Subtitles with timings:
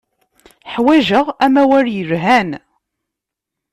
[0.73, 2.49] Ḥwajeɣ amawal yelhan.